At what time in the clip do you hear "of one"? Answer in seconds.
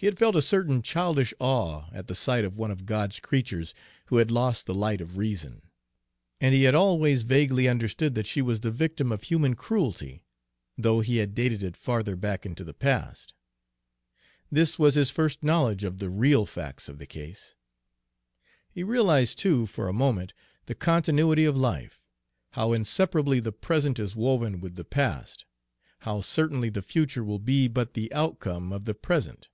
2.46-2.70